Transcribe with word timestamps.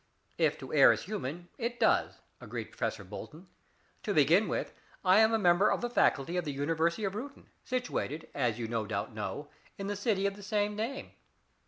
"If 0.39 0.57
to 0.57 0.73
err 0.73 0.91
is 0.93 1.03
human, 1.03 1.49
it 1.59 1.79
does," 1.79 2.15
agreed 2.39 2.71
Professor 2.71 3.03
Bolton. 3.03 3.45
"To 4.01 4.15
begin 4.15 4.47
with, 4.47 4.73
I 5.05 5.19
am 5.19 5.31
a 5.31 5.37
member 5.37 5.69
of 5.71 5.81
the 5.81 5.91
faculty 5.91 6.37
of 6.37 6.43
the 6.43 6.51
University 6.51 7.03
of 7.03 7.13
Reuton, 7.13 7.49
situated, 7.63 8.27
as 8.33 8.57
you 8.57 8.67
no 8.67 8.87
doubt 8.87 9.13
know, 9.13 9.49
in 9.77 9.85
the 9.85 9.95
city 9.95 10.25
of 10.25 10.35
the 10.35 10.41
same 10.41 10.75
name. 10.75 11.11